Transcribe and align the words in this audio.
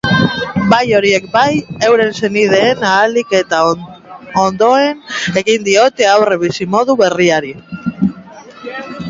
Bai 0.69 0.85
horiek 0.99 1.25
bai 1.35 1.51
euren 1.89 2.15
senideek 2.19 2.81
ahalik 2.93 3.35
eta 3.41 3.59
ondoen 4.45 5.05
egin 5.43 5.69
diote 5.69 6.09
aurre 6.15 6.41
bizimodu 6.47 6.99
berriari. 7.05 7.55